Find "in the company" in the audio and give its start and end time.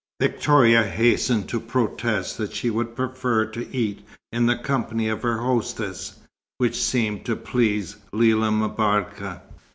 4.31-5.07